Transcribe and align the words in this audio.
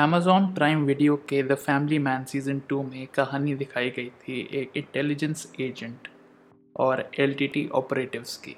Amazon 0.00 0.46
Prime 0.54 0.84
Video 0.84 1.14
के 1.28 1.42
the 1.42 1.54
family 1.54 1.98
man 1.98 2.24
season 2.24 2.60
two 2.68 2.82
में 2.82 3.06
कहानी 3.06 3.54
दिखाई 3.54 3.90
गई 3.90 4.08
थी 4.20 4.38
एक 4.52 4.76
इंटेलिजेंस 4.76 5.52
एजेंट 5.60 6.08
और 6.76 7.00
एल 7.20 7.68
ऑपरेटिव्स 7.72 8.36
की। 8.36 8.54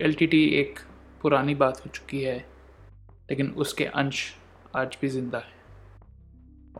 एल 0.00 0.14
टी 0.14 0.26
टी 0.26 0.44
एक 0.50 0.78
पुरानी 1.22 1.54
बात 1.54 1.80
हो 1.84 1.90
चुकी 1.90 2.20
है, 2.22 2.36
लेकिन 3.30 3.50
उसके 3.56 3.84
अंश 3.84 4.22
आज 4.76 4.96
भी 5.00 5.08
ज़िंदा 5.08 5.38
है। 5.38 5.54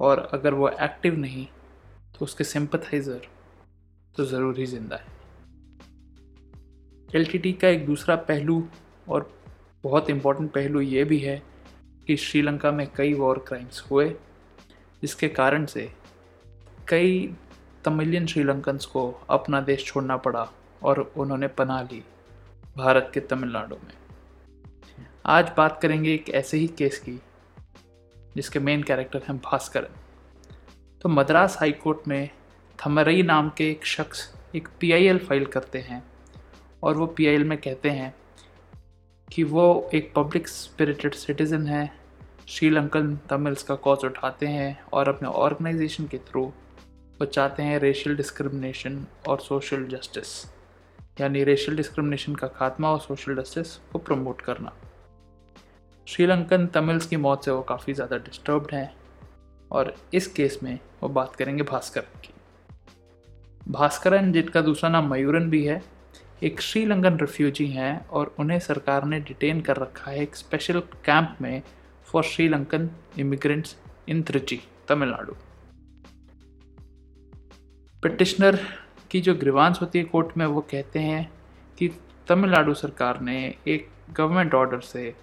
और 0.00 0.28
अगर 0.34 0.54
वो 0.54 0.68
एक्टिव 0.68 1.18
नहीं 1.18 1.46
तो 2.14 2.24
उसके 2.24 2.44
सिंपथाइज़र 2.44 3.28
तो 4.14 4.24
ज़रूर 4.24 4.58
ही 4.58 4.66
ज़िंदा 4.66 4.96
है। 4.96 5.14
एल 7.08 7.26
टी 7.26 7.38
टी 7.38 7.52
का 7.52 7.68
एक 7.68 7.84
दूसरा 7.86 8.16
पहलू 8.30 8.62
और 9.08 9.30
बहुत 9.84 10.10
इम्पोर्टेंट 10.10 10.50
पहलू 10.52 10.80
ये 10.82 11.04
भी 11.04 11.18
है 11.18 11.42
कि 12.06 12.16
श्रीलंका 12.16 12.70
में 12.70 12.86
कई 12.96 13.14
वॉर 13.14 13.44
क्राइम्स 13.48 13.84
हुए, 13.90 14.08
जिसके 15.02 15.28
कारण 15.28 15.66
से 15.66 15.92
कई 16.88 17.34
तमिलियन 17.84 18.26
श्रीलंकन्स 18.26 18.86
को 18.86 19.20
अपना 19.30 19.60
देश 19.60 19.84
छोड़ना 19.86 20.16
पड़ा 20.16 20.52
और 20.82 21.12
उन्होंने 21.16 21.48
पनाह 21.48 21.82
ली 21.82 22.02
भारत 22.76 23.10
के 23.14 23.20
तमिलनाडु 23.20 23.74
में। 23.74 23.92
आज 25.26 25.50
बात 25.56 25.78
करेंगे 25.82 26.14
एक 26.14 26.28
ऐसे 26.28 26.58
ही 26.58 26.66
केस 26.66 26.98
की, 26.98 27.20
जिसके 28.36 28.58
मेन 28.58 28.82
कैरेक्टर 28.82 29.18
हैं 29.18 29.36
भास्करन। 29.36 29.94
तो 31.02 31.08
मद्रास 31.08 31.56
हाई 31.60 31.72
कोर्ट 31.72 32.08
में 32.08 32.30
थमरई 32.86 33.22
नाम 33.22 33.50
के 33.50 33.70
एक 33.70 33.86
शख्स 33.86 34.34
एक 34.54 34.68
पीआईएल 34.80 35.18
फ़ाइल 35.18 35.46
करते 35.46 35.78
हैं 35.78 36.02
और 36.82 36.96
वो 36.96 37.06
पीआईएल 37.06 37.44
में 37.44 37.58
कहते 37.58 37.90
हैं 37.90 38.14
कि 39.32 39.42
वो 39.42 39.90
एक 39.94 40.12
पब्लिक 40.16 40.48
स्पिरिटेड 40.48 41.14
सिटीज़न 41.14 41.66
है 41.66 41.95
श्रीलंकन 42.48 43.16
तमिल्स 43.30 43.62
का 43.62 43.74
कॉज 43.74 44.04
उठाते 44.04 44.46
हैं 44.46 44.78
और 44.92 45.08
अपने 45.08 45.28
ऑर्गेनाइजेशन 45.28 46.06
के 46.06 46.18
थ्रू 46.18 46.42
वो 47.20 47.24
चाहते 47.24 47.62
हैं 47.62 47.78
रेशियल 47.78 48.16
डिस्क्रिमिनेशन 48.16 49.04
और 49.28 49.40
सोशल 49.40 49.86
जस्टिस 49.86 50.28
यानी 51.20 51.42
रेशियल 51.44 51.76
डिस्क्रिमिनेशन 51.76 52.34
का 52.34 52.46
खात्मा 52.48 52.90
और 52.90 53.00
सोशल 53.00 53.36
जस्टिस 53.36 53.74
को 53.92 53.98
प्रमोट 53.98 54.40
करना। 54.40 54.72
श्रीलंकन 56.06 56.66
तमिल्स 56.66 57.06
की 57.06 57.16
मौत 57.16 57.44
से 57.44 57.50
वो 57.50 57.62
काफ़ी 57.62 57.94
ज़्यादा 57.94 58.16
डिस्टर्ब्ड 58.18 58.74
हैं 58.74 58.92
और 59.70 59.94
इस 60.14 60.26
केस 60.26 60.58
में 60.62 60.78
वो 61.02 61.08
बात 61.08 61.36
करेंगे 61.36 61.62
भास्करन 61.62 62.18
की। 62.20 62.34
भास्करन, 63.68 64.32
जिनका 64.32 64.60
दूसरा 64.60 64.90
नाम 64.90 65.10
मयूरन 65.10 65.50
भी 65.50 65.64
है, 65.64 65.82
एक 66.42 66.60
श्रीलंकन 66.60 67.18
रिफ्यूजी 67.18 67.66
हैं 67.68 68.06
और 68.08 68.34
उन्हें 68.38 68.58
सरकार 68.60 69.04
ने 69.04 69.20
डिटेन 69.20 69.60
कर 69.60 69.76
रखा 69.76 70.10
है 70.10 70.22
एक 70.22 70.36
स्पेशल 70.36 70.80
कैंप 71.04 71.36
में 71.40 71.62
for 72.06 72.22
Sri Lankan 72.24 72.88
immigrants 73.18 73.76
in 74.08 74.22
Trichy 74.22 74.60
Tamil Nadu 74.88 75.34
petitioner 78.02 78.58
की 79.10 79.20
जो 79.20 79.34
ग्रीवांस 79.34 79.78
होती 79.80 79.98
है 79.98 80.04
कोर्ट 80.04 80.36
में, 80.36 80.46
वो 80.46 80.60
कहते 80.70 80.98
हैं 80.98 81.30
कि 81.78 81.88
तमिलनाडु 82.28 82.74
सरकार 82.74 83.20
ने 83.20 83.38
एक 83.66 83.88
गवर्नमेंट 84.12 84.54
ऑर्डर 84.54 84.80
से 84.80 85.14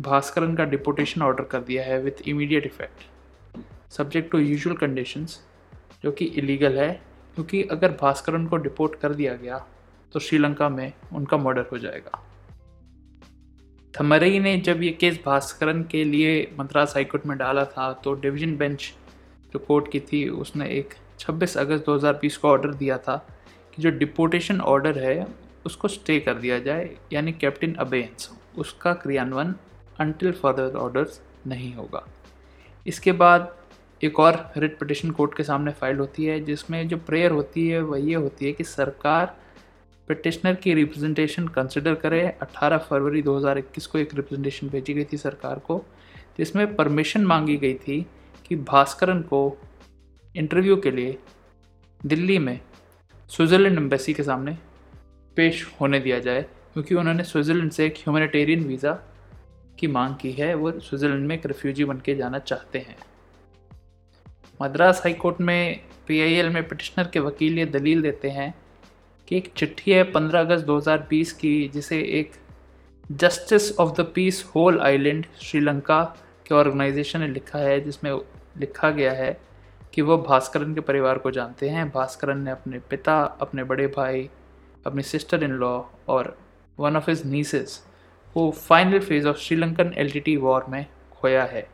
भास्करन 0.00 0.54
का 0.56 0.64
डिपोटेशन 0.64 1.22
ऑर्डर 1.22 1.44
कर 1.44 1.60
दिया 1.62 1.84
है 1.84 2.00
with 2.02 2.28
immediate 2.28 2.66
effect 2.66 3.90
subject 3.92 4.30
to 4.32 4.38
usual 4.38 4.76
conditions 4.76 5.40
जो 6.04 6.12
कि 6.12 6.24
इलीगल 6.24 6.78
है, 6.78 6.92
क्योंकि 7.36 7.62
अगर 7.64 7.92
भास्करन 8.00 8.46
को 8.46 8.56
डिपोर्ट 8.58 8.94
कर 9.00 9.14
दिया 9.14 9.34
गया 9.34 9.58
तो 10.12 10.20
श्रीलंका 10.20 10.68
में 10.68 10.92
उनका 11.12 11.36
मर्डर 11.36 11.66
हो 11.72 11.78
जाएगा। 11.78 12.22
थमरई 13.94 14.38
ने 14.38 14.56
जब 14.56 14.82
ये 14.82 14.90
केस 14.90 15.18
भास्करन 15.24 15.82
के 15.82 16.02
लिए 16.04 16.30
मद्रास 16.58 16.92
हाईकोर्ट 16.94 17.26
में 17.26 17.36
डाला 17.38 17.64
था 17.64 17.92
तो 18.04 18.14
डिवीज़न 18.14 18.56
बेंच 18.56 18.92
जो 19.52 19.58
कोर्ट 19.58 19.90
की 19.92 20.00
थी, 20.00 20.28
उसने 20.28 20.68
एक 20.68 20.94
26 21.20 21.56
अगस्त 21.56 21.84
2020 21.84 22.36
को 22.36 22.48
ऑर्डर 22.48 22.72
दिया 22.74 22.96
था 22.98 23.16
कि 23.74 23.82
जो 23.82 23.90
डिपोटेशन 23.90 24.60
ऑर्डर 24.60 24.98
है, 24.98 25.26
उसको 25.66 25.88
स्टे 25.88 26.18
कर 26.20 26.34
दिया 26.34 26.58
जाए, 26.58 26.88
यानी 27.12 27.32
कैप्टन 27.32 27.74
अबेंस 27.74 28.30
उसका 28.58 28.92
क्रियान्वयन 28.94 29.54
अनटिल 30.00 30.32
फर्दर 30.32 30.76
ऑर्डर्स 30.76 31.20
नहीं 31.46 31.74
होगा। 31.74 32.04
इसके 32.86 33.12
बाद 33.12 33.54
एक 34.02 34.20
और 34.20 34.52
रिट 34.56 34.78
पटिशन 34.78 35.10
कोर्ट 35.10 35.36
के 35.36 35.42
सामने 35.42 35.72
फ़ाइल 35.72 35.98
होती 35.98 36.24
है, 36.24 36.40
जिसमें 36.40 36.88
जो 36.88 36.96
प्रेयर 36.96 37.30
होती 37.30 37.68
है, 37.68 37.82
वह 37.82 37.98
ये 38.00 38.14
होती 38.14 38.46
है 38.46 38.52
कि 38.52 38.64
सरकार 38.64 39.36
पिटिशनर 40.08 40.54
की 40.54 40.74
रिप्रेजेंटेशन 40.74 41.46
कंसिडर 41.48 41.94
करें। 41.94 42.32
18 42.38 42.78
फरवरी 42.80 43.22
2021 43.22 43.86
को 43.86 43.98
एक 43.98 44.14
रिप्रेजेंटेशन 44.14 44.68
भेजी 44.68 44.94
गई 44.94 45.04
थी 45.12 45.16
सरकार 45.16 45.58
को, 45.58 45.84
जिसमें 46.38 46.74
परमिशन 46.76 47.24
मांगी 47.24 47.56
गई 47.56 47.74
थी 47.76 48.00
कि 48.46 48.56
भास्करन 48.56 49.20
को 49.22 49.40
इंटरव्यू 50.34 50.76
के 50.76 50.90
लिए 50.90 51.18
दिल्ली 52.00 52.38
में 52.38 52.58
स्विट्ज़रलैंड 53.30 53.78
एम्बेसी 53.78 54.14
के 54.14 54.22
सामने 54.22 54.56
पेश 55.36 55.66
होने 55.80 56.00
दिया 56.00 56.18
जाए, 56.18 56.42
क्योंकि 56.72 56.94
उन्होंने 56.94 57.24
स्विट्ज़रलैंड 57.24 57.70
से 57.70 57.86
एक 57.86 57.94
ह्यूमैनिटेरियन 57.98 58.64
वीज़ा 58.64 58.92
की 59.78 59.86
मांग 59.86 60.14
की 60.16 60.32
है। 60.32 60.54
वो 60.54 60.70
स्विट्ज़रलैंड 60.70 61.26
में 61.26 61.34
एक 61.34 61.46
रेफ्यूजी 61.46 61.84
बन 61.84 62.00
के 62.00 62.14
जाना 62.14 62.38
चाहते 62.40 62.78
हैं। 62.78 62.96
मद्रास 64.60 65.00
हाई 65.04 65.12
कोर्ट 65.12 65.40
में 65.40 65.80
पीआईएल 66.06 66.48
में 66.48 66.66
पिटिशनर 66.68 67.08
के 67.08 67.20
वकील 67.20 67.58
ये 67.58 67.66
दलील 67.66 68.02
देते 68.02 68.30
हैं 68.30 68.54
कि 69.32 69.38
एक 69.38 69.52
चिट्ठी 69.56 69.90
है 69.90 70.12
15 70.12 70.40
अगस्त 70.40 70.64
2020 70.64 71.32
की, 71.32 71.68
जिसे 71.68 72.00
एक 72.00 72.32
justice 73.12 73.78
of 73.78 74.02
the 74.02 74.12
peace 74.14 74.52
whole 74.54 74.80
island 74.80 75.26
Sri Lanka 75.42 76.16
के 76.46 76.54
ऑर्गेनाइजेशन 76.54 77.20
ने 77.20 77.28
लिखा 77.28 77.58
है, 77.58 77.80
जिसमें 77.80 78.12
लिखा 78.58 78.90
गया 78.90 79.12
है 79.12 79.40
कि 79.94 80.02
वो 80.02 80.18
भास्करन 80.18 80.74
के 80.74 80.80
परिवार 80.80 81.18
को 81.18 81.30
जानते 81.30 81.68
हैं। 81.68 81.88
भास्करन 81.90 82.38
ने 82.38 82.50
अपने 82.50 82.78
पिता, 82.78 83.22
अपने 83.22 83.64
बड़े 83.64 83.86
भाई, 83.86 84.30
अपनी 84.86 85.02
सिस्टर 85.02 85.42
इन 85.42 85.50
लॉ 85.50 85.82
और 86.08 86.38
वन 86.78 86.96
ऑफ़ 86.96 87.10
हिज 87.10 87.26
नीसेस 87.26 87.86
को 88.34 88.50
final 88.50 88.98
phase 88.98 89.28
of 89.28 89.36
Sri Lankan 89.36 89.94
Eelam 89.96 90.38
war 90.38 90.64
में 90.68 90.86
खोया 91.12 91.44
है। 91.44 91.68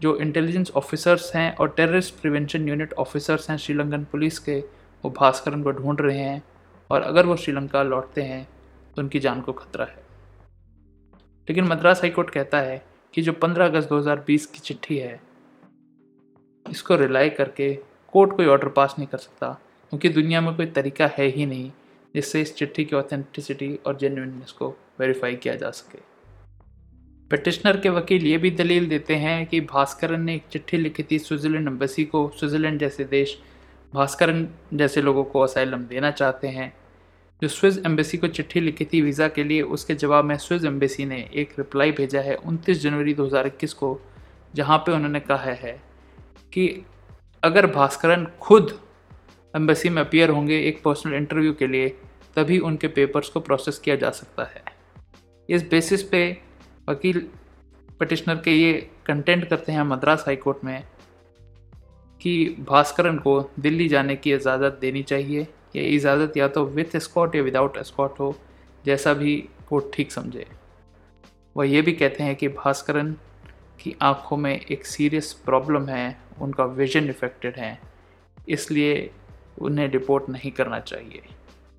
जो 0.00 0.16
इंटेलिजेंस 0.16 0.70
ऑफिसर्स 0.70 1.36
हैं 1.36 1.56
और 1.56 1.68
टेररिस्ट 1.68 2.14
प्रिवेंशन 2.14 2.68
यूनिट 2.68 2.92
ऑफिसर्स 2.92 3.50
हैं 3.50 3.56
श्रीलंकन 3.56 4.04
पुलिस 4.04 4.38
के 4.38 4.79
वो 5.04 5.10
भास्करन 5.10 5.62
को 5.62 5.70
ढूंढ 5.72 6.00
रहे 6.00 6.18
हैं 6.18 6.42
और 6.90 7.02
अगर 7.02 7.26
वो 7.26 7.36
श्रीलंका 7.36 7.82
लौटते 7.82 8.22
हैं 8.22 8.44
तो 8.96 9.02
उनकी 9.02 9.18
जान 9.18 9.40
को 9.40 9.52
खतरा 9.52 9.84
है। 9.84 10.02
लेकिन 11.48 11.64
मद्रास 11.64 12.00
हाईकोर्ट 12.00 12.30
कहता 12.30 12.60
है 12.60 12.82
कि 13.14 13.22
जो 13.22 13.32
15 13.32 13.64
अगस्त 13.64 13.88
2020 13.88 14.46
की 14.46 14.58
चिट्ठी 14.58 14.96
है, 14.98 15.20
इसको 16.66 16.96
रिलाई 16.96 17.30
करके 17.30 17.72
कोर्ट 18.12 18.36
कोई 18.36 18.46
ऑर्डर 18.46 18.68
पास 18.68 18.94
नहीं 18.98 19.08
कर 19.08 19.18
सकता, 19.18 19.48
क्योंकि 19.92 20.08
दुनिया 20.08 20.40
में 20.40 20.54
कोई 20.56 20.66
तरीका 20.66 21.06
है 21.06 21.26
ही 21.26 21.46
नहीं 21.46 21.70
जिससे 22.14 22.40
इस 22.42 22.54
चिट्ठी 22.56 22.84
की 22.84 22.96
ऑथेंटिसिटी 22.96 23.74
और 23.86 23.96
जेन्यूननेस 23.96 24.52
को 24.52 24.68
वेरीफाई 25.00 25.34
किया 25.34 25.54
जा 25.54 25.70
सके। 25.70 25.98
पिटिशनर 27.30 27.76
के 27.80 27.88
वकील 27.88 28.26
ये 28.26 28.38
भी 28.38 28.50
दलील 28.50 28.88
देते 28.88 29.16
हैं 29.16 29.46
कि 29.46 29.60
भास्करन 29.60 30.20
ने 30.20 30.34
एक 30.34 30.44
चिट्ठी 30.52 30.76
लिखी 30.76 31.02
थी 31.02 31.18
स्विट्ज़रलैंड 31.18 31.68
एम्बेसी 31.68 32.04
को, 32.04 32.32
स्विट्ज़रलैंड 32.38 32.78
जैसे 32.80 33.04
देश 33.04 33.38
भास्करन 33.94 34.48
जैसे 34.74 35.02
लोगों 35.02 35.24
को 35.24 35.40
असाइलम 35.40 35.84
देना 35.84 36.10
चाहते 36.10 36.48
हैं। 36.48 36.72
जो 37.42 37.48
स्विस 37.48 37.78
एम्बेसी 37.78 38.18
को 38.18 38.26
चिट्ठी 38.26 38.60
लिखी 38.60 38.84
थी 38.84 39.00
वीज़ा 39.00 39.28
के 39.28 39.44
लिए, 39.44 39.62
उसके 39.62 39.94
जवाब 39.94 40.24
में 40.24 40.36
स्विस 40.38 40.64
एम्बेसी 40.64 41.04
ने 41.04 41.30
एक 41.34 41.50
रिप्लाई 41.58 41.92
भेजा 41.92 42.20
है 42.20 42.34
29 42.36 42.80
जनवरी 42.80 43.14
2021 43.14 43.72
को, 43.72 44.00
जहाँ 44.54 44.78
पे 44.78 44.92
उन्होंने 44.92 45.20
कहा 45.20 45.52
है 45.52 45.82
कि 46.52 46.84
अगर 47.42 47.66
भास्करन 47.66 48.26
खुद 48.40 48.80
एम्बेसी 49.56 49.88
में 49.88 50.02
अपियर 50.02 50.30
होंगे 50.30 50.60
एक 50.60 50.82
पर्सनल 50.82 51.14
इंटरव्यू 51.14 51.52
के 51.52 51.66
लिए, 51.66 51.88
तभी 52.36 52.58
उनके 52.58 52.88
पेपर्स 52.88 53.28
को 53.28 53.40
प्रोसेस 53.40 53.78
किया 53.78 53.96
जा 53.96 54.10
सकता 54.10 54.44
है। 54.44 54.62
इस 55.50 55.70
बेसिस 55.70 56.02
पे 56.02 56.36
वकील 56.88 57.26
पटिशनर 58.00 58.34
के 58.34 58.50
ये 58.50 58.90
कंटेंट 59.06 59.48
करते 59.48 59.72
हैं 59.72 59.82
मद्रास 59.82 60.24
हाईकोर्ट 60.26 60.64
में 60.64 60.82
कि 62.20 62.56
भास्करन 62.60 63.18
को 63.18 63.40
दिल्ली 63.60 63.88
जाने 63.88 64.16
की 64.16 64.32
इजाज़त 64.32 64.78
देनी 64.80 65.02
चाहिए। 65.02 65.46
ये 65.76 65.82
इजाज़त 65.86 66.36
या 66.36 66.48
तो 66.48 66.64
विथ 66.66 66.96
स्कॉट 66.96 67.34
या 67.36 67.42
विदाउट 67.42 67.78
स्कॉट 67.78 68.20
हो, 68.20 68.34
जैसा 68.84 69.14
भी 69.14 69.48
वो 69.72 69.78
ठीक 69.94 70.12
समझे। 70.12 70.46
वह 71.56 71.66
ये 71.66 71.82
भी 71.82 71.92
कहते 71.92 72.22
हैं 72.22 72.34
कि 72.36 72.48
भास्करन 72.48 73.12
की 73.80 73.94
आँखों 74.02 74.36
में 74.36 74.60
एक 74.60 74.86
सीरियस 74.86 75.32
प्रॉब्लम 75.44 75.88
है, 75.88 76.16
उनका 76.40 76.64
विजन 76.64 77.08
इफेक्टेड 77.10 77.56
है, 77.56 77.78
इसलिए 78.48 79.10
उन्हें 79.58 79.88
रिपोर्ट 79.88 80.28
नहीं 80.28 80.50
करना 80.50 80.80
चाहिए। 80.80 81.22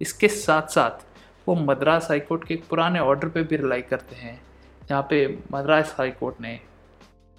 इसके 0.02 0.28
साथ 0.28 0.68
साथ 0.70 1.06
वो 1.48 1.56
मद्रास 1.56 2.08
हाईकोर्ट 2.10 2.44
के 2.44 2.54
एक 2.54 2.64
पुराने 2.70 3.00
ऑर्डर 3.00 3.30
पे 3.30 3.44
भी 3.44 3.56
रिलाई 3.56 3.82
करते 3.82 4.16
हैं, 4.16 4.42
जहाँ 4.90 5.02
पे 5.10 5.26
मद्रास 5.54 5.96
हाईकोर्ट 5.98 6.42
ने 6.42 6.60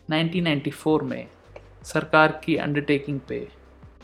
1994 0.08 1.02
में 1.02 1.26
सरकार 1.84 2.40
की 2.44 2.56
अंडरटेकिंग 2.56 3.20
पे 3.28 3.48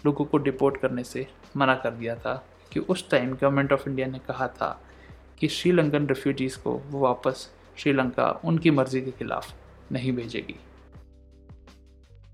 लोगों 0.07 0.25
को 0.25 0.39
डिपोर्ट 0.39 0.77
करने 0.77 1.05
से 1.05 1.27
मना 1.57 1.75
कर 1.75 1.91
दिया 1.91 2.15
था 2.15 2.47
कि 2.73 2.81
उस 2.81 3.11
टाइम 3.11 3.35
गवर्नमेंट 3.35 3.73
ऑफ़ 3.73 3.89
इंडिया 3.89 4.07
ने 4.07 4.19
कहा 4.19 4.49
था 4.49 4.83
कि 5.39 5.49
श्रीलंकन 5.49 6.07
रेफ्यूजीज़ 6.07 6.59
को 6.59 6.73
वो 6.73 7.01
वापस 7.01 7.51
श्रीलंका 7.77 8.41
उनकी 8.45 8.71
मर्ज़ी 8.71 9.01
के 9.01 9.11
खिलाफ 9.11 9.55
नहीं 9.93 10.13
भेजेगी। 10.13 10.57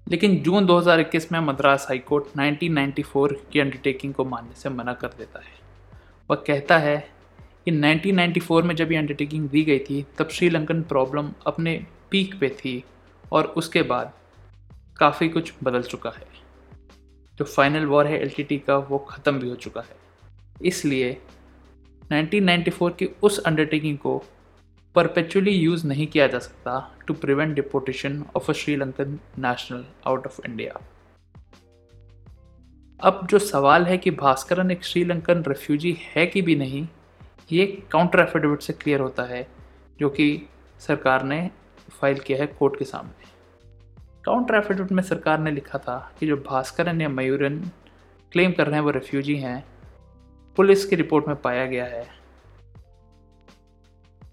लेकिन 0.08 0.36
जून 0.36 0.66
2021 0.66 1.32
में 1.32 1.40
मद्रास 1.40 1.86
हाईकोर्ट 1.88 2.24
1994 2.24 3.36
की 3.52 3.60
अंडरटेकिंग 3.60 4.14
को 4.14 4.24
मानने 4.24 4.54
से 4.54 4.68
मना 4.68 4.92
कर 4.92 5.08
देता 5.08 5.38
है। 5.38 5.54
वह 6.30 6.36
कहता 6.36 6.78
है 6.78 7.08
कि 7.64 7.70
1994 7.70 8.62
में 8.62 8.76
जब 8.76 8.92
ये 8.92 8.98
अंडरटेकिंग 8.98 9.48
दी 9.48 9.62
गई 9.62 9.78
थी, 9.78 10.06
तब 10.18 10.28
श्रीलंकन 10.28 10.82
प्रॉब्लम 10.82 11.32
अपने 11.46 11.86
पीक 12.10 12.40
पे 12.40 12.48
थी 12.48 12.84
और 13.32 13.44
उसके 13.44 13.82
बाद 13.82 14.12
काफ़ी 14.98 15.28
कुछ 15.28 15.52
बदल 15.64 15.82
चुका 15.82 16.10
है। 16.10 16.26
जो 17.38 17.44
फाइनल 17.44 17.86
वॉर 17.86 18.06
है 18.06 18.20
एलटीटी 18.20 18.58
का, 18.58 18.76
वो 18.76 18.98
ख़त्म 18.98 19.38
भी 19.38 19.48
हो 19.48 19.54
चुका 19.54 19.80
है। 19.80 19.96
इसलिए 20.62 21.20
1994 22.12 22.90
की 22.90 23.06
उस 23.22 23.38
अंडरटेकिंग 23.38 23.98
को 23.98 24.24
परपेचुअली 24.94 25.50
यूज़ 25.50 25.86
नहीं 25.86 26.06
किया 26.06 26.26
जा 26.26 26.38
सकता 26.38 26.96
to 27.06 27.14
prevent 27.14 27.54
deportation 27.54 28.24
of 28.36 28.50
a 28.50 28.54
Sri Lankan 28.54 29.18
national 29.38 29.84
out 30.06 30.26
of 30.26 30.40
India 30.46 30.80
अब 33.00 33.26
जो 33.30 33.38
सवाल 33.38 33.84
है 33.84 33.98
कि 33.98 34.10
भास्करन 34.10 34.70
एक 34.70 34.84
श्रीलंकन 34.84 35.42
रेफ्यूजी 35.48 35.98
है 36.00 36.26
कि 36.26 36.42
भी 36.42 36.54
नहीं, 36.56 36.86
ये 37.52 37.66
काउंटर 37.66 38.20
एफिडेविट 38.20 38.62
से 38.62 38.72
क्लियर 38.72 39.00
होता 39.00 39.22
है, 39.22 39.46
जो 39.98 40.10
कि 40.10 40.48
सरकार 40.80 41.22
ने 41.22 41.50
फ़ाइल 41.90 42.18
किया 42.18 42.38
है 42.38 42.46
कोर्ट 42.46 42.78
के 42.78 42.84
सामने। 42.84 43.33
काउंटर 44.26 44.54
एफिडेविट 44.54 44.92
में 44.92 45.02
सरकार 45.02 45.38
ने 45.38 45.50
लिखा 45.50 45.78
था 45.78 46.12
कि 46.20 46.26
जो 46.26 46.36
भास्करन 46.36 47.00
या 47.00 47.08
मयूरन 47.08 47.70
क्लेम 48.32 48.52
कर 48.52 48.66
रहे 48.66 48.74
हैं 48.74 48.82
वो 48.82 48.90
रेफ्यूजी 48.90 49.36
हैं, 49.36 49.64
पुलिस 50.56 50.86
की 50.86 50.96
रिपोर्ट 50.96 51.28
में 51.28 51.36
पाया 51.36 51.66
गया 51.66 51.84
है 51.84 52.06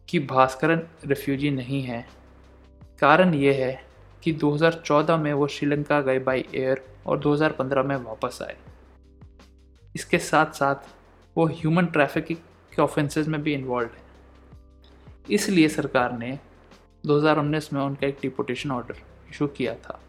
कि 0.10 0.20
भास्करन 0.20 0.82
रेफ्यूजी 1.06 1.50
नहीं 1.50 1.84
है। 1.84 2.08
कारण 3.00 3.34
ये 3.34 3.54
है 3.54 3.86
कि 4.24 4.34
2014 4.34 5.18
में 5.18 5.34
वो 5.34 5.48
श्रीलंका 5.48 6.02
गए 6.02 6.20
बाई 6.20 6.46
एयर 6.56 6.86
और 7.06 7.20
2015 7.20 7.84
में 7.84 7.96
वापस 7.96 8.40
आए। 8.42 8.58
इसके 9.96 10.18
साथ 10.18 10.46
साथ 10.46 10.76
वो 11.38 11.46
ह्यूमन 11.46 11.86
ट्रैफिकिंग 11.86 12.40
के 12.76 12.82
ऑफेंसेस 12.82 13.28
में 13.28 13.44
भी 13.44 13.54
इन्वॉल्व 13.54 13.90
है। 13.90 14.04
इसलिए 15.30 15.68
सरकार 15.70 16.18
ने 16.18 16.40
2019 17.06 17.74
में 17.74 17.82
उनका 17.82 18.08
एक 18.08 18.18
डिपोटेशन 18.22 18.72
ऑर्डर 18.72 19.11
इशू 19.32 19.48
किया 19.48 19.76
था। 19.76 20.00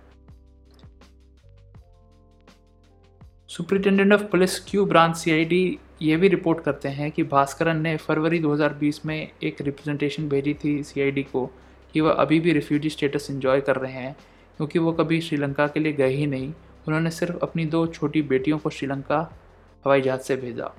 Superintendent 3.48 4.12
of 4.12 4.22
police 4.22 4.58
Q 4.60 4.84
branch 4.86 5.16
CID 5.16 5.78
ये 6.02 6.16
भी 6.16 6.28
रिपोर्ट 6.28 6.60
करते 6.60 6.88
हैं 6.88 7.10
कि 7.10 7.22
भास्करन 7.22 7.80
ने 7.80 7.96
फरवरी 7.96 8.38
2020 8.38 9.06
में 9.06 9.30
एक 9.42 9.60
रिप्रेजेंटेशन 9.60 10.28
भेजी 10.28 10.54
थी 10.54 10.82
सीआईडी 10.82 11.22
को 11.22 11.46
कि 11.92 12.00
वह 12.00 12.12
अभी 12.12 12.40
भी 12.40 12.52
रिफ्यूजी 12.52 12.90
स्टेटस 12.90 13.26
इन्जॉय 13.30 13.60
कर 13.60 13.76
रहे 13.76 13.92
हैं, 13.92 14.16
क्योंकि 14.56 14.78
वो 14.78 14.92
कभी 14.92 15.20
श्रीलंका 15.20 15.66
के 15.66 15.80
लिए 15.80 15.92
गए 15.92 16.08
ही 16.08 16.26
नहीं। 16.26 16.52
उन्होंने 16.88 17.10
सिर्फ़ 17.10 17.36
अपनी 17.36 17.64
दो 17.64 17.86
छोटी 17.86 18.22
बेटियों 18.22 18.58
को 18.58 18.70
श्रीलंका 18.70 19.18
हवाई 19.84 20.00
जहाज़ 20.00 20.20
से 20.20 20.36
भेजा। 20.36 20.74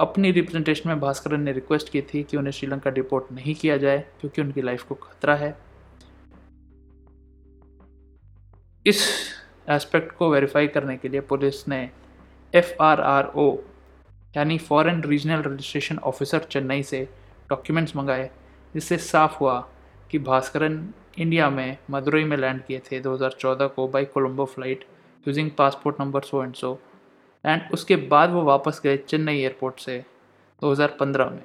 अपनी 0.00 0.30
रिप्रेजेंटेशन 0.30 0.88
में 0.88 1.00
भास्करन 1.00 1.40
ने 1.40 1.52
रिक्वेस्ट 1.52 1.88
की 1.88 2.02
थी 2.02 2.22
कि 2.22 2.36
उन्हें 2.36 2.52
श्रीलंका 2.52 2.90
डिपोर्ट 2.90 3.32
नहीं 3.32 3.54
किया 3.54 3.76
जाए, 3.76 4.04
क्योंकि 4.20 4.42
उनकी 4.42 4.62
लाइफ 4.62 4.82
को 4.82 4.94
खतरा 4.94 5.34
है। 5.34 5.63
इस 8.86 9.04
एस्पेक्ट 9.70 10.12
को 10.12 10.30
वेरीफाई 10.30 10.66
करने 10.68 10.96
के 10.96 11.08
लिए 11.08 11.20
पुलिस 11.20 11.68
ने 11.68 11.90
एफ़ 12.54 12.72
आर 12.82 13.00
आर 13.00 13.26
ओ, 13.36 13.56
यानी 14.36 14.58
foreign 14.58 15.02
regional 15.02 15.42
registration 15.42 15.98
officer 15.98 16.38
Chennai 16.50 16.82
से 16.82 17.08
डॉक्यूमेंट्स 17.50 17.96
मंगाए, 17.96 18.30
जिससे 18.74 18.98
साफ़ 18.98 19.38
हुआ 19.38 19.58
कि 20.10 20.18
भास्करन 20.18 20.92
इंडिया 21.18 21.48
में 21.50 21.76
मदुरई 21.90 22.24
में 22.24 22.36
लैंड 22.36 22.62
किए 22.64 22.78
थे 22.78 23.00
2014 23.00 23.68
को 23.68 23.88
by 23.88 24.04
Colombo 24.04 24.44
flight 24.44 24.84
using 25.26 25.50
passport 25.50 26.00
number 26.00 26.22
so 26.22 26.42
and 26.44 26.54
so, 26.54 26.78
and 27.44 27.62
उसके 27.72 27.96
बाद 27.96 28.30
वो 28.30 28.42
वापस 28.42 28.80
गए 28.84 28.96
चेन्नई 28.96 29.38
एयरपोर्ट 29.38 29.80
से 29.80 29.98
2015 30.62 31.30
में। 31.30 31.42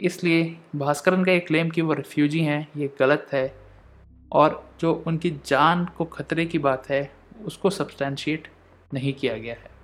इसलिए 0.00 0.56
भास्करन 0.76 1.24
का 1.24 1.32
ये 1.32 1.40
क्लेम 1.40 1.70
कि 1.70 1.82
वो 1.82 1.92
रिफ्यूजी 1.92 2.40
हैं, 2.40 2.68
ये 2.76 2.90
गलत 2.98 3.26
है 3.32 3.67
और 4.32 4.70
जो 4.80 5.04
उनकी 5.06 5.30
जान 5.46 5.84
को 5.84 6.04
खतरे 6.04 6.46
की 6.46 6.58
बात 6.58 6.90
है, 6.90 7.12
उसको 7.44 7.70
सब्सटैंशिएट 7.70 8.48
नहीं 8.94 9.12
किया 9.12 9.38
गया 9.38 9.54
है। 9.54 9.78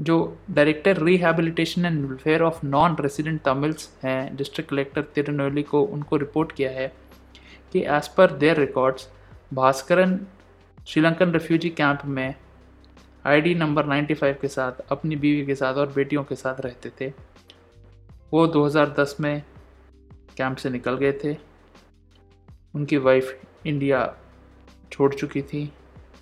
जो 0.00 0.38
director 0.50 1.02
rehabilitation 1.02 1.84
and 1.84 2.06
welfare 2.06 2.42
of 2.42 2.66
non 2.66 2.96
resident 3.00 3.42
Tamils 3.42 3.98
हैं 4.02 4.36
डिस्ट्रिक्ट 4.36 4.70
कलेक्टर 4.70 5.02
तिरुनेली 5.02 5.62
को 5.62 5.82
उनको 5.82 6.16
रिपोर्ट 6.16 6.52
किया 6.52 6.70
है 6.70 6.92
कि 7.72 7.80
as 7.80 8.08
per 8.08 8.32
their 8.32 8.56
records 8.56 9.08
Bhaskaran 9.54 10.26
Sri Lankan 10.86 11.32
refugee 11.32 11.70
camp 11.70 12.00
में 12.04 12.34
आईडी 13.26 13.54
नंबर 13.54 13.86
95 13.86 14.40
के 14.40 14.48
साथ, 14.48 14.72
अपनी 14.72 15.16
बीवी 15.16 15.46
के 15.46 15.54
साथ 15.54 15.74
और 15.74 15.92
बेटियों 15.92 16.24
के 16.24 16.34
साथ 16.34 16.60
रहते 16.60 16.90
थे। 17.00 17.12
वो 18.32 18.46
2010 18.46 19.16
में 19.20 19.42
कैंप 20.36 20.56
से 20.56 20.70
निकल 20.70 20.96
गए 20.96 21.12
थे। 21.24 21.36
उनकी 22.74 22.96
वाइफ 22.96 23.40
इंडिया 23.66 24.14
छोड़ 24.92 25.14
चुकी 25.14 25.42
थी। 25.42 25.72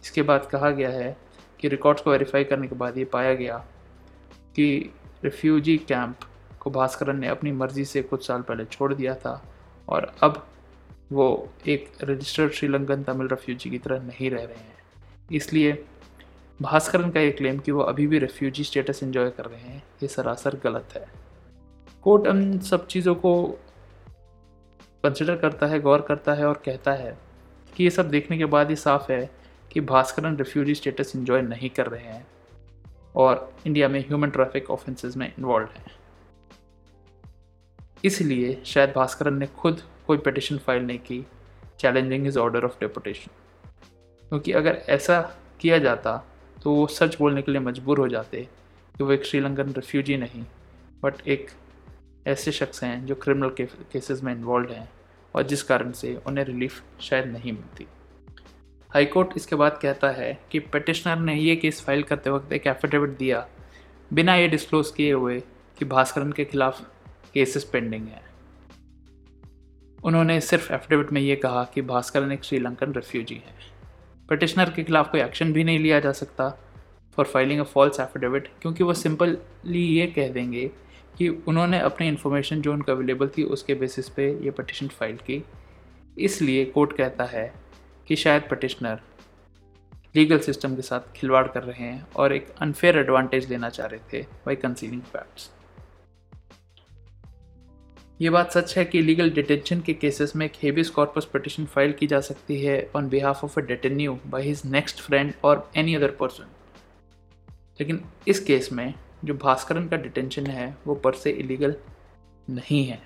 इसके 0.02 0.22
बाद 0.22 0.46
कहा 0.46 0.70
गया 0.70 0.90
है 0.90 1.16
कि 1.60 1.68
रिकॉर्ड्स 1.68 2.02
को 2.02 2.10
वेरीफाई 2.10 2.44
करने 2.44 2.68
के 2.68 2.74
बाद 2.74 2.98
ये 2.98 3.04
पाया 3.04 3.34
गया 3.34 3.58
कि 4.56 4.94
रिफ्यूजी 5.24 5.76
कैंप 5.78 6.20
को 6.60 6.70
भास्करन 6.70 7.18
ने 7.18 7.28
अपनी 7.28 7.52
मर्ज़ी 7.52 7.84
से 7.84 8.02
कुछ 8.02 8.26
साल 8.26 8.42
पहले 8.42 8.64
छोड़ 8.64 8.94
दिया 8.94 9.14
था 9.14 9.42
और 9.88 10.12
अब 10.22 10.46
वो 11.12 11.48
एक 11.66 11.92
रजिस्टर्ड 12.02 12.52
श्रीलंकन 12.52 13.02
तमिल 13.02 13.28
रेफ्यूजी 13.28 13.70
की 13.70 13.78
तरह 13.78 14.02
नहीं 14.02 14.30
रह 14.30 14.44
रहे 14.44 14.56
हैं। 14.56 14.76
इसलिए 15.32 15.84
भास्करन 16.62 17.10
का 17.10 17.20
ये 17.20 17.30
क्लेम 17.30 17.58
कि 17.58 17.72
वो 17.72 17.82
अभी 17.82 18.06
भी 18.06 18.18
रेफ्यूजी 18.18 18.64
स्टेटस 18.64 19.02
एंजॉय 19.02 19.30
कर 19.30 19.44
रहे 19.44 19.60
हैं, 19.60 19.82
ये 20.02 20.08
सरासर 20.08 20.60
गलत 20.64 20.88
है। 20.94 21.19
कोर्ट 22.04 22.26
उन 22.26 22.58
सब 22.58 22.86
चीज़ों 22.86 23.14
को 23.14 23.32
कंसिडर 25.04 25.36
करता 25.36 25.66
है, 25.66 25.80
गौर 25.80 26.00
करता 26.00 26.34
है 26.34 26.46
और 26.46 26.62
कहता 26.64 26.92
है 26.92 27.16
कि 27.76 27.84
ये 27.84 27.90
सब 27.90 28.08
देखने 28.10 28.38
के 28.38 28.44
बाद 28.44 28.70
ही 28.70 28.76
साफ़ 28.76 29.12
है 29.12 29.30
कि 29.72 29.80
भास्करन 29.80 30.36
रेफ्यूजी 30.36 30.74
स्टेटस 30.74 31.12
इन्जॉय 31.16 31.42
नहीं 31.42 31.70
कर 31.70 31.86
रहे 31.86 32.04
हैं 32.04 32.26
और 33.16 33.52
इंडिया 33.66 33.88
में 33.88 34.00
ह्यूमन 34.00 34.30
ट्रैफ़िक 34.30 34.70
ऑफेंसेस 34.70 35.16
में 35.16 35.26
इन्वॉल्व 35.28 35.68
हैं। 35.76 35.92
इसलिए 38.04 38.62
शायद 38.64 38.92
भास्करन 38.96 39.38
ने 39.38 39.46
खुद 39.58 39.80
कोई 40.06 40.18
पटिशन 40.18 40.58
फ़ाइल 40.58 40.82
नहीं 40.82 40.98
की 40.98 41.24
challenging 41.80 42.26
his 42.26 42.38
order 42.38 42.64
of 42.64 42.80
deputation 42.80 43.30
क्योंकि 44.28 44.52
अगर 44.52 44.82
ऐसा 44.88 45.20
किया 45.60 45.78
जाता 45.78 46.16
तो 46.62 46.74
वो 46.74 46.86
सच 46.86 47.16
बोलने 47.18 47.42
के 47.42 47.52
लिए 47.52 47.60
मजबूर 47.60 47.98
हो 47.98 48.08
जाते 48.08 48.42
कि 48.94 49.04
वो 49.04 49.12
एक 49.12 49.24
श्रीलंकन 49.24 49.72
रेफ्यूजी 49.72 50.16
नहीं 50.16 50.44
बट 51.02 51.28
एक 51.28 51.50
ऐसे 52.26 52.52
शख्स 52.52 52.82
हैं 52.84 53.06
जो 53.06 53.14
क्रिमिनल 53.14 53.50
के, 53.50 53.64
केसेस 53.64 54.22
में 54.22 54.32
इन्वॉल्व 54.32 54.72
हैं 54.72 54.88
और 55.34 55.42
जिस 55.42 55.62
कारण 55.62 55.92
से 55.92 56.14
उन्हें 56.26 56.44
रिलीफ 56.44 56.82
शायद 57.00 57.26
नहीं 57.26 57.52
मिलती। 57.52 57.86
हाईकोर्ट 58.90 59.30
इसके 59.36 59.56
बाद 59.56 59.78
कहता 59.82 60.10
है 60.10 60.38
कि 60.52 60.58
पटिशनर 60.58 61.18
ने 61.18 61.34
ये 61.34 61.56
केस 61.56 61.80
फ़ाइल 61.80 62.02
करते 62.02 62.30
वक्त 62.30 62.52
एक 62.52 62.66
एफिडेविट 62.66 63.16
दिया 63.18 63.46
बिना 64.10 64.34
ये 64.34 64.48
डिस्क्लोज 64.48 64.90
किए 64.90 65.12
हुए 65.12 65.38
कि 65.78 65.84
भास्करन 65.84 66.32
के 66.32 66.44
खिलाफ 66.44 66.80
केसेस 67.34 67.64
पेंडिंग 67.64 68.06
हैं। 68.08 68.22
उन्होंने 69.98 70.40
सिर्फ़ 70.40 70.72
एफिडेविट 70.72 71.12
में 71.12 71.20
ये 71.20 71.36
कहा 71.36 71.64
कि 71.64 71.82
भास्करन 71.82 72.32
एक 72.32 72.44
श्रीलंकन 72.44 72.92
रेफ्यूजी 72.92 73.34
है। 73.34 73.54
पटिशनर 74.28 74.70
के 74.70 74.84
खिलाफ 74.84 75.10
कोई 75.10 75.20
एक्शन 75.20 75.52
भी 75.52 75.64
नहीं 75.64 75.78
लिया 75.78 76.00
जा 76.00 76.12
सकता 76.12 76.48
for 77.18 77.26
filing 77.26 77.60
a 77.60 77.64
false 77.64 78.00
affidavit 78.00 78.48
क्योंकि 78.62 78.84
वो 78.84 78.94
सिंपली 78.94 79.82
ये 79.86 80.06
कह 80.06 80.28
देंगे 80.28 80.70
कि 81.18 81.28
उन्होंने 81.28 81.78
अपनी 81.80 82.08
इन्फॉर्मेशन 82.08 82.60
जो 82.60 82.72
उनको 82.72 82.92
अवेलेबल 82.92 83.28
थी, 83.28 83.42
उसके 83.44 83.74
बेसिस 83.74 84.08
पे 84.08 84.30
ये 84.44 84.50
पटिशन 84.50 84.88
फ़ाइल 84.88 85.16
की। 85.26 85.42
इसलिए 86.18 86.64
कोर्ट 86.64 86.96
कहता 86.96 87.24
है 87.24 87.52
कि 88.08 88.16
शायद 88.16 88.48
पटिशनर 88.50 89.00
लीगल 90.16 90.38
सिस्टम 90.38 90.74
के 90.76 90.82
साथ 90.82 91.12
खिलवाड़ 91.16 91.46
कर 91.46 91.62
रहे 91.62 91.84
हैं 91.84 92.06
और 92.16 92.32
एक 92.32 92.48
अनफेयर 92.60 92.98
एडवांटेज 92.98 93.48
लेना 93.50 93.68
चाह 93.68 93.86
रहे 93.86 94.00
थे 94.12 94.22
बाई 94.46 94.56
कंसीलिंग 94.56 95.02
फैक्ट्स 95.02 95.50
ये 98.20 98.30
बात 98.30 98.50
सच 98.52 98.76
है 98.78 98.84
कि 98.84 99.00
लीगल 99.02 99.30
डिटेंशन 99.30 99.80
के 99.80 99.92
केसेस 99.94 100.34
में 100.36 100.44
एक 100.46 100.52
हेबियस 100.62 100.90
कॉर्पस 100.90 101.28
पटिशन 101.34 101.64
फ़ाइल 101.64 101.92
की 101.92 102.06
जा 102.06 102.20
सकती 102.20 102.60
है 102.60 102.90
on 102.96 103.08
behalf 103.08 103.44
of 103.44 103.58
a 103.60 103.62
detenu 103.62 104.18
by 104.26 104.42
his 104.42 104.62
next 104.66 105.00
friend 105.00 105.32
और 105.44 105.70
एनी 105.76 105.94
अदर 105.94 106.10
पर्सन 106.10 106.50
लेकिन 107.80 108.00
इस 108.28 108.40
केस 108.40 108.68
में 108.72 108.92
जो 109.24 109.34
भास्करन 109.34 109.88
का 109.88 109.96
डिटेंशन 109.96 110.46
है, 110.46 110.76
वो 110.86 110.94
पर 110.94 111.14
से 111.14 111.30
इलीगल 111.30 111.74
नहीं 112.50 112.84
है। 112.86 113.02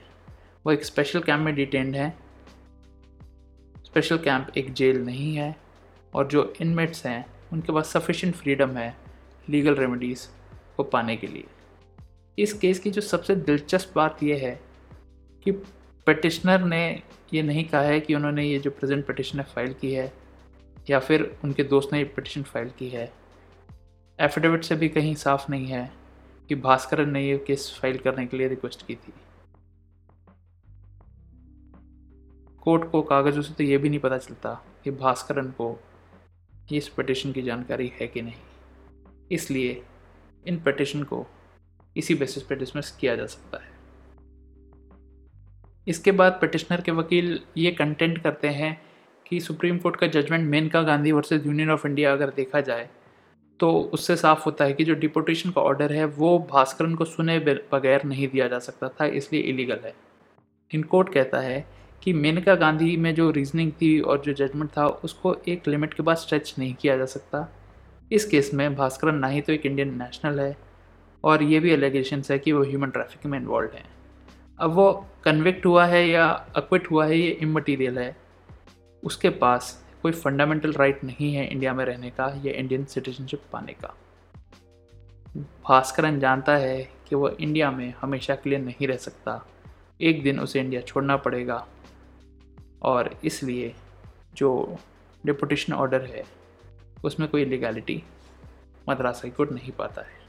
वो 0.66 0.72
एक 0.72 0.84
स्पेशल 0.84 1.20
कैंप 1.20 1.40
में 1.40 1.54
डिटेंड 1.54 1.96
है। 1.96 2.10
स्पेशल 3.84 4.18
कैंप 4.18 4.56
एक 4.56 4.72
जेल 4.72 5.04
नहीं 5.04 5.34
है 5.34 5.56
और 6.14 6.26
जो 6.26 6.52
इनमेट्स 6.60 7.06
हैं, 7.06 7.24
उनके 7.52 7.72
पास 7.72 7.92
सफिशेंट 7.92 8.34
फ्रीडम 8.34 8.70
है 8.70 8.96
लीगल 9.48 9.74
रेमेडीज़ 9.74 10.26
को 10.76 10.82
पाने 10.82 11.16
के 11.16 11.26
लिए। 11.26 11.44
इस 12.38 12.52
केस 12.52 12.78
की 12.78 12.90
जो 12.90 13.00
सबसे 13.00 13.36
दिलचस्प 13.36 13.92
बात 13.96 14.22
यह 14.22 14.36
है 14.36 14.60
कि 15.46 15.52
पटिशनर 16.06 16.60
ने 16.60 17.02
ये 17.34 17.42
नहीं 17.42 17.64
कहा 17.64 17.80
है 17.80 18.00
कि 18.00 18.14
उन्होंने 18.14 18.44
ये 18.44 18.58
जो 18.58 18.70
प्रेजेंट 18.70 19.06
पटिशन 19.06 19.42
फ़ाइल 19.42 19.72
की 19.72 19.92
है, 19.92 20.12
या 20.90 20.98
फिर 20.98 21.36
उनके 21.44 21.64
दोस्त 21.64 21.92
ने 21.92 21.98
ये 21.98 22.04
पटिशन 22.04 22.42
फ़ाइल 22.42 22.70
की 22.78 22.88
है। 22.88 23.12
एफिडेविट 24.18 24.64
से 24.64 24.76
भी 24.76 24.88
कहीं 24.88 25.14
साफ़ 25.14 25.50
नहीं 25.50 25.66
है। 25.66 26.03
कि 26.48 26.54
भास्करन 26.54 27.10
ने 27.10 27.24
ये 27.26 27.36
केस 27.46 27.78
फ़ाइल 27.80 27.98
करने 27.98 28.26
के 28.26 28.36
लिए 28.36 28.48
रिक्वेस्ट 28.48 28.86
की 28.86 28.94
थी। 28.94 29.12
कोर्ट 32.62 32.90
को 32.90 33.02
कागज़ों 33.02 33.42
से 33.42 33.54
तो 33.54 33.64
ये 33.64 33.78
भी 33.78 33.88
नहीं 33.88 34.00
पता 34.00 34.18
चलता 34.18 34.52
कि 34.84 34.90
भास्करन 34.90 35.50
को 35.50 35.76
इस 36.72 36.88
पटिशन 36.88 37.32
की 37.32 37.42
जानकारी 37.42 37.92
है 38.00 38.06
कि 38.06 38.22
नहीं। 38.22 38.34
इसलिए 39.32 39.82
इन 40.46 40.60
पटिशन 40.60 41.02
को 41.02 41.26
इसी 41.96 42.14
बेसिस 42.14 42.42
पर 42.42 42.58
डिसमिस 42.58 42.90
किया 42.90 43.16
जा 43.16 43.26
सकता 43.26 43.58
है। 43.64 43.72
इसके 45.86 46.12
बाद 46.12 46.38
पटिशनर 46.42 46.80
के 46.80 46.92
वकील 46.92 47.38
ये 47.56 47.70
कंटेंट 47.70 48.22
करते 48.22 48.48
हैं 48.48 48.76
कि 49.26 49.40
सुप्रीम 49.40 49.78
कोर्ट 49.78 49.96
का 49.96 50.06
judgment 50.06 50.48
Maneka 50.48 50.82
Gandhi 50.82 51.12
versus 51.12 51.46
union 51.46 51.70
of 51.70 51.86
India 51.86 52.12
अगर 52.12 52.30
देखा 52.30 52.60
जाए 52.60 52.88
तो 53.60 53.70
उससे 53.94 54.16
साफ़ 54.16 54.44
होता 54.44 54.64
है 54.64 54.72
कि 54.72 54.84
जो 54.84 54.94
डिपोटेशन 54.94 55.50
का 55.50 55.60
ऑर्डर 55.60 55.92
है, 55.92 56.04
वो 56.04 56.38
भास्करन 56.50 56.94
को 56.94 57.04
सुने 57.04 57.38
बगैर 57.72 58.04
नहीं 58.04 58.28
दिया 58.28 58.48
जा 58.48 58.58
सकता 58.58 58.88
था, 58.88 59.04
इसलिए 59.04 59.42
इलीगल 59.42 59.78
है। 59.84 59.94
इन 60.70 60.82
कोर्ट 60.82 61.12
कहता 61.14 61.40
है 61.40 61.64
कि 62.02 62.12
मेनका 62.12 62.54
गांधी 62.54 62.96
में 62.96 63.14
जो 63.14 63.30
रीजनिंग 63.30 63.72
थी 63.72 63.98
और 64.00 64.20
जो 64.20 64.32
जजमेंट 64.32 64.70
था, 64.70 64.86
उसको 64.86 65.36
एक 65.48 65.68
लिमिट 65.68 65.94
के 65.94 66.02
बाद 66.02 66.16
स्ट्रेच 66.16 66.54
नहीं 66.58 66.74
किया 66.74 66.96
जा 66.96 67.04
सकता। 67.06 67.48
इस 68.12 68.24
केस 68.24 68.50
में 68.54 68.74
भास्करन 68.76 69.14
ना 69.14 69.26
ही 69.26 69.40
तो 69.40 69.52
एक 69.52 69.66
इंडियन 69.66 69.94
नेशनल 69.98 70.40
है 70.40 70.56
और 71.24 71.42
ये 71.42 71.60
भी 71.60 71.72
एलिगेशन 71.72 72.22
है 72.30 72.38
कि 72.38 72.52
वो 72.52 72.64
ह्यूमन 72.64 72.90
ट्रैफिकिंग 72.90 73.30
में 73.32 73.38
इन्वॉल्व 73.38 73.76
हैं। 73.76 73.86
अब 74.60 74.72
वो 74.72 74.92
कन्विक्ट 75.24 75.66
हुआ 75.66 75.86
है 75.86 76.06
या 76.08 76.26
अक्विट 76.56 76.90
हुआ 76.90 77.06
है, 77.06 77.18
ये 77.18 77.30
इमटीरियल 77.30 77.98
है। 77.98 78.16
उसके 79.02 79.28
पास 79.30 79.83
कोई 80.04 80.12
फंडामेंटल 80.12 80.72
राइट 80.72 81.00
right 81.00 81.10
नहीं 81.10 81.34
है 81.34 81.46
इंडिया 81.46 81.74
में 81.74 81.84
रहने 81.84 82.10
का 82.10 82.40
या 82.44 82.52
इंडियन 82.52 82.84
सिटीजनशिप 82.84 83.42
पाने 83.52 83.72
का। 83.72 83.94
भास्करन 85.36 86.20
जानता 86.20 86.56
है 86.56 86.90
कि 87.08 87.14
वह 87.14 87.36
इंडिया 87.40 87.70
में 87.70 87.94
हमेशा 88.00 88.34
के 88.34 88.50
लिए 88.50 88.58
नहीं 88.58 88.88
रह 88.88 88.96
सकता। 88.96 89.46
एक 90.00 90.22
दिन 90.22 90.40
उसे 90.40 90.60
इंडिया 90.60 90.80
छोड़ना 90.80 91.16
पड़ेगा। 91.16 91.66
और 92.82 93.20
इसलिए 93.24 93.74
जो 94.34 94.76
डिपोटेशन 95.26 95.72
ऑर्डर 95.72 96.04
है, 96.04 96.24
उसमें 97.04 97.28
कोई 97.28 97.44
लीगैलिटी 97.44 98.02
मद्रास 98.88 99.18
हाईकोर्ट 99.18 99.52
नहीं 99.52 99.72
पाता 99.72 100.02
है। 100.02 100.23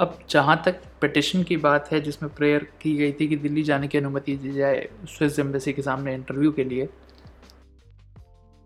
अब 0.00 0.18
जहाँ 0.30 0.60
तक 0.64 0.80
पटिशन 1.02 1.42
की 1.42 1.56
बात 1.58 1.90
है, 1.92 2.00
जिसमें 2.00 2.32
प्रेयर 2.34 2.66
की 2.82 2.96
गई 2.96 3.12
थी 3.12 3.26
कि 3.28 3.36
दिल्ली 3.36 3.62
जाने 3.62 3.88
की 3.88 3.98
अनुमति 3.98 4.36
दी 4.36 4.52
जाए 4.52 4.88
स्विस 5.08 5.38
एम्बेसी 5.38 5.72
के 5.72 5.82
सामने 5.82 6.14
इंटरव्यू 6.14 6.52
के 6.52 6.64
लिए, 6.64 6.88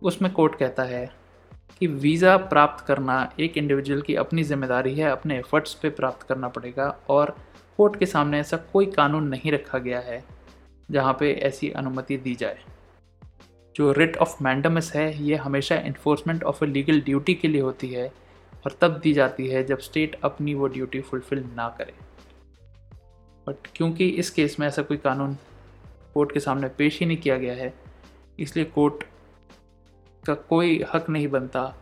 उसमें 0.03 0.33
कोर्ट 0.33 0.55
कहता 0.59 0.83
है 0.85 1.11
कि 1.81 1.87
वीज़ा 1.87 2.37
प्राप्त 2.37 2.85
करना 2.87 3.17
एक 3.41 3.57
इंडिविजुअल 3.59 4.03
की 4.03 4.15
अपनी 4.17 4.43
ज़िम्मेदारी 4.45 4.95
है, 4.95 5.11
अपने 5.11 5.39
एफर्ट्स 5.39 5.75
पे 5.75 5.91
प्राप्त 5.91 6.27
करना 6.29 6.49
पड़ेगा 6.49 6.89
और 7.11 7.37
कोर्ट 7.79 7.99
के 7.99 8.07
सामने 8.07 8.41
ऐसा 8.41 8.57
कोई 8.73 8.87
कानून 8.89 9.29
नहीं 9.29 9.53
रखा 9.53 9.79
गया 9.79 10.01
है, 10.01 10.23
जहाँ 10.89 11.17
पे 11.21 11.33
ऐसी 11.43 11.71
अनुमति 11.73 12.17
दी 12.17 12.35
जाए। 12.35 12.59
जो 13.77 13.93
रिट 13.93 14.17
ऑफ़ 14.17 14.43
मैंडमस 14.43 14.93
है, 14.95 15.23
ये 15.23 15.37
हमेशा 15.37 15.77
enforcement 15.77 16.45
of 16.45 16.65
a 16.65 16.67
legal 16.69 17.01
duty 17.01 17.35
के 17.35 17.49
लिए 17.49 17.61
होती 17.61 17.89
है। 17.89 18.13
और 18.67 18.77
तब 18.81 18.99
दी 19.03 19.13
जाती 19.13 19.47
है 19.49 19.63
जब 19.65 19.79
स्टेट 19.81 20.19
अपनी 20.25 20.55
वो 20.55 20.67
ड्यूटी 20.69 21.01
फुलफ़िल 21.01 21.45
ना 21.57 21.69
करे। 21.79 21.95
बट 23.47 23.67
क्योंकि 23.77 24.09
इस 24.09 24.31
केस 24.31 24.57
में 24.61 24.67
ऐसा 24.67 24.83
कोई 24.83 24.97
कानून 24.97 25.35
कोर्ट 26.15 26.33
के 26.33 26.41
सामने 26.41 26.69
पेश 26.69 26.99
ही 27.01 27.07
नहीं 27.07 27.17
किया 27.17 27.37
गया 27.39 27.55
है, 27.55 27.73
इसलिए 28.39 28.65
कोर्ट 28.65 29.05
का 30.23 30.35
कोई 30.35 30.83
हक 30.95 31.09
नहीं 31.11 31.29
बनता 31.29 31.75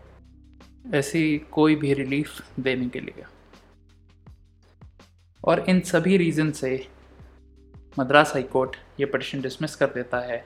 ऐसी 0.95 1.39
कोई 1.53 1.75
भी 1.77 1.93
रिलीफ 1.95 2.41
देने 2.61 2.89
के 2.89 3.01
लिए। 3.01 3.25
और 5.45 5.65
इन 5.69 5.81
सभी 5.83 6.17
रीज़न 6.17 6.51
से 6.53 6.75
मद्रास 7.99 8.33
हाई 8.33 8.43
कोर्ट 8.43 8.77
ये 9.01 9.07
पटिशन 9.07 9.41
डिसमिस 9.41 9.75
कर 9.77 9.87
देता 9.87 10.21
है 10.21 10.45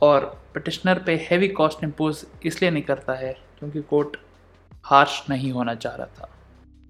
और 0.00 0.24
पटिशनर 0.54 1.02
पे 1.06 1.14
हैवी 1.30 1.48
कॉस्ट 1.48 1.84
इम्पोज 1.84 2.24
इसलिए 2.46 2.70
नहीं 2.70 2.82
करता 2.82 3.14
है 3.14 3.32
क्योंकि 3.58 3.82
कोर्ट 3.82 4.16
हार्श 4.86 5.24
नहीं 5.30 5.50
होना 5.52 5.74
चाह 5.74 5.94
रहा 5.96 6.06
था। 6.18 6.30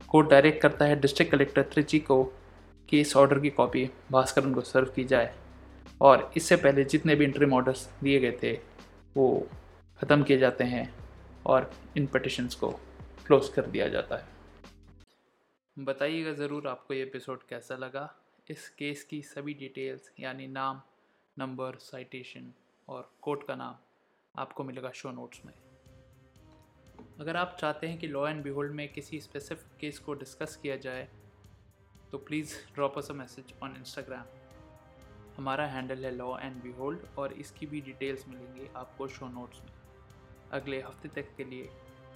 कोर्ट 0.08 0.28
डायरेक्ट 0.30 0.60
करता 0.62 0.84
है 0.84 1.00
डिस्ट्रिक्ट 1.00 1.32
कलेक्टर 1.32 1.62
त्रिची 1.64 1.98
को 2.00 2.22
कि 2.88 3.00
इस 3.00 3.16
ऑर्डर 3.16 3.38
की 3.40 3.50
कॉपी 3.50 3.84
भास्करन 4.12 4.54
को 4.54 4.60
सर्व 4.62 4.92
की 4.96 5.04
जाए। 5.04 5.34
और 6.00 6.30
इससे 6.36 6.56
पहले 6.56 6.84
जितने 6.84 7.14
भी 7.14 7.24
इंटरिम 7.24 7.54
ऑर्डर्स 7.54 7.88
दिए 8.02 8.18
गए 8.20 8.38
थे, 8.42 8.52
वो 9.16 9.48
ख़त्म 10.00 10.22
किए 10.22 10.38
जाते 10.38 10.64
हैं 10.64 10.92
और 11.46 11.70
इन 11.96 12.06
पटिशन्स 12.06 12.54
को 12.54 12.70
क्लोज 13.26 13.48
कर 13.48 13.66
दिया 13.66 13.88
जाता 13.88 14.16
है। 14.16 14.24
बताइएगा 15.76 16.32
ज़रूर 16.34 16.68
आपको 16.68 16.94
ये 16.94 17.02
एपिसोड 17.02 17.42
कैसा 17.48 17.76
लगा। 17.76 18.08
इस 18.48 18.68
केस 18.68 19.04
की 19.04 19.22
सभी 19.24 19.54
डिटेल्स 19.54 20.10
यानी 20.20 20.46
नाम 20.48 20.80
नंबर 21.36 21.76
साइटेशन 21.82 22.52
और 22.88 23.10
कोर्ट 23.22 23.46
का 23.48 23.54
नाम 23.54 23.74
आपको 24.34 24.64
मिलेगा 24.64 24.90
शो 24.94 25.10
नोट्स 25.10 25.40
में। 25.46 25.52
अगर 27.20 27.36
आप 27.36 27.56
चाहते 27.60 27.86
हैं 27.86 27.98
कि 27.98 28.06
लॉ 28.06 28.28
एंड 28.28 28.42
बिहोल्ड 28.42 28.72
में 28.72 28.92
किसी 28.92 29.20
स्पेसिफिक 29.20 29.78
केस 29.80 29.98
को 29.98 30.14
डिस्कस 30.14 30.56
किया 30.56 30.76
जाए 30.76 31.08
तो 32.12 32.18
please 32.18 32.54
drop 32.74 32.98
us 32.98 33.10
a 33.10 33.14
message 33.14 33.54
on 33.62 33.76
Instagram 33.76 34.24
हमारा 35.36 35.66
हैंडल 35.66 36.04
है 36.04 36.10
लॉ 36.10 36.38
एंड 36.38 36.62
बिहोल्ड 36.62 37.00
और 37.18 37.32
इसकी 37.32 37.66
भी 37.66 37.80
डिटेल्स 37.80 38.28
मिलेंगी 38.28 38.68
आपको 38.76 39.08
शो 39.08 39.28
नोट्स 39.28 39.60
में. 39.60 39.72
अगले 40.52 40.80
हफ़्ते 40.82 41.08
तक 41.08 41.36
के 41.36 41.44
लिए 41.44 41.70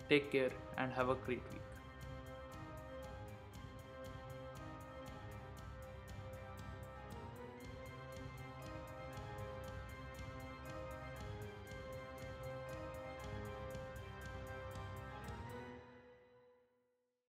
take 0.08 0.30
care 0.30 0.58
and 0.78 0.92
have 0.92 1.14
a 1.14 1.26
great 1.26 1.52
week 1.52 1.69